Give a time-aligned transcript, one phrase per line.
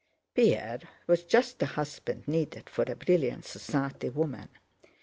[0.33, 4.49] Pierre was just the husband needed for a brilliant society woman.